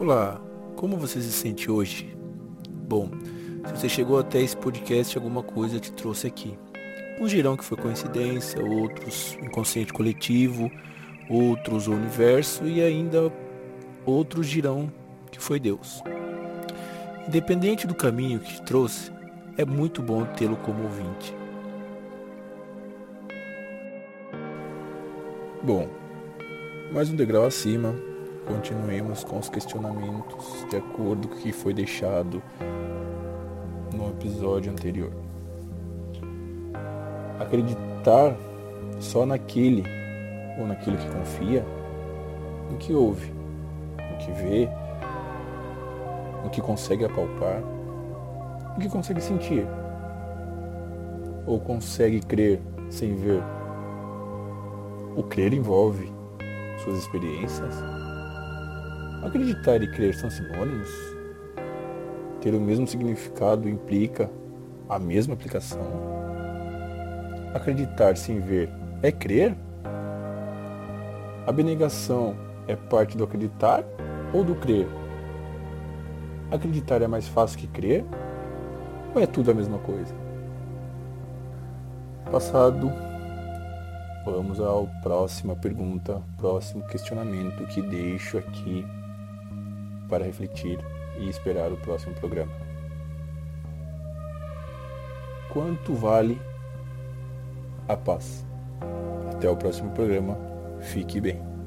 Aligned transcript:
Olá, 0.00 0.40
como 0.76 0.96
você 0.96 1.20
se 1.20 1.32
sente 1.32 1.68
hoje? 1.68 2.16
Bom, 2.88 3.10
se 3.66 3.72
você 3.76 3.88
chegou 3.88 4.16
até 4.16 4.40
esse 4.40 4.56
podcast, 4.56 5.18
alguma 5.18 5.42
coisa 5.42 5.80
te 5.80 5.90
trouxe 5.90 6.28
aqui. 6.28 6.56
Um 7.20 7.28
girão 7.28 7.56
que 7.56 7.64
foi 7.64 7.76
coincidência, 7.76 8.64
outros 8.64 9.36
inconsciente 9.42 9.92
coletivo, 9.92 10.70
outros 11.28 11.88
o 11.88 11.94
universo 11.94 12.64
e 12.64 12.80
ainda 12.80 13.32
outros 14.06 14.46
girão 14.46 14.88
que 15.32 15.40
foi 15.40 15.58
Deus. 15.58 16.00
Independente 17.26 17.84
do 17.84 17.94
caminho 17.94 18.38
que 18.38 18.54
te 18.54 18.62
trouxe, 18.62 19.10
é 19.56 19.64
muito 19.64 20.00
bom 20.00 20.24
tê-lo 20.24 20.56
como 20.58 20.84
ouvinte. 20.84 21.34
Bom, 25.60 25.88
mais 26.92 27.10
um 27.10 27.16
degrau 27.16 27.44
acima, 27.44 27.96
continuemos 28.48 29.22
com 29.22 29.38
os 29.38 29.50
questionamentos 29.50 30.66
de 30.70 30.78
acordo 30.78 31.28
com 31.28 31.34
o 31.34 31.38
que 31.38 31.52
foi 31.52 31.74
deixado 31.74 32.42
no 33.94 34.08
episódio 34.08 34.72
anterior. 34.72 35.12
Acreditar 37.38 38.34
só 38.98 39.26
naquele 39.26 39.84
ou 40.58 40.66
naquilo 40.66 40.96
que 40.96 41.08
confia, 41.10 41.64
no 42.70 42.78
que 42.78 42.94
ouve, 42.94 43.30
no 43.30 44.16
que 44.16 44.32
vê, 44.32 44.68
no 46.42 46.50
que 46.50 46.62
consegue 46.62 47.04
apalpar, 47.04 47.60
no 48.74 48.80
que 48.80 48.88
consegue 48.88 49.20
sentir, 49.20 49.66
ou 51.46 51.60
consegue 51.60 52.20
crer 52.20 52.60
sem 52.88 53.14
ver. 53.14 53.42
O 55.14 55.22
crer 55.22 55.52
envolve 55.52 56.10
suas 56.82 56.98
experiências, 56.98 57.74
Acreditar 59.22 59.82
e 59.82 59.88
crer 59.88 60.14
são 60.14 60.30
sinônimos? 60.30 60.88
Ter 62.40 62.54
o 62.54 62.60
mesmo 62.60 62.86
significado 62.86 63.68
implica 63.68 64.30
a 64.88 64.96
mesma 64.96 65.34
aplicação? 65.34 65.82
Acreditar 67.52 68.16
sem 68.16 68.40
ver 68.40 68.70
é 69.02 69.10
crer? 69.10 69.56
A 71.44 71.50
abnegação 71.50 72.36
é 72.68 72.76
parte 72.76 73.16
do 73.16 73.24
acreditar 73.24 73.82
ou 74.32 74.44
do 74.44 74.54
crer? 74.54 74.86
Acreditar 76.52 77.02
é 77.02 77.08
mais 77.08 77.26
fácil 77.26 77.58
que 77.58 77.66
crer? 77.66 78.04
Ou 79.16 79.20
é 79.20 79.26
tudo 79.26 79.50
a 79.50 79.54
mesma 79.54 79.78
coisa? 79.78 80.14
Passado, 82.30 82.92
vamos 84.24 84.60
à 84.60 84.70
próxima 85.02 85.56
pergunta, 85.56 86.22
próximo 86.36 86.86
questionamento 86.86 87.66
que 87.66 87.82
deixo 87.82 88.38
aqui 88.38 88.86
para 90.08 90.24
refletir 90.24 90.78
e 91.18 91.28
esperar 91.28 91.72
o 91.72 91.76
próximo 91.76 92.14
programa. 92.14 92.52
Quanto 95.52 95.94
vale 95.94 96.40
a 97.86 97.96
paz? 97.96 98.46
Até 99.32 99.48
o 99.48 99.56
próximo 99.56 99.90
programa. 99.92 100.38
Fique 100.80 101.20
bem. 101.20 101.57